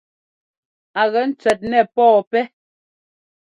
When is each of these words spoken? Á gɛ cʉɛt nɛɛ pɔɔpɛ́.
Á 1.01 1.03
gɛ 1.11 1.19
cʉɛt 1.39 1.59
nɛɛ 1.69 1.83
pɔɔpɛ́. 1.95 2.43